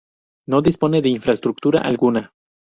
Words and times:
No 0.47 0.63
dispone 0.63 1.03
de 1.03 1.09
infraestructura 1.09 1.79
alguna. 1.81 2.33